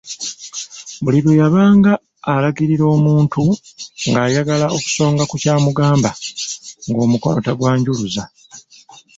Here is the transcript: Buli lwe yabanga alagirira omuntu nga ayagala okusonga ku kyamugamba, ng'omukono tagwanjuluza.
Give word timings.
Buli 1.03 1.19
lwe 1.25 1.33
yabanga 1.41 1.91
alagirira 2.33 2.85
omuntu 2.95 3.41
nga 4.09 4.19
ayagala 4.27 4.65
okusonga 4.77 5.23
ku 5.29 5.35
kyamugamba, 5.41 6.09
ng'omukono 6.89 7.39
tagwanjuluza. 7.45 8.23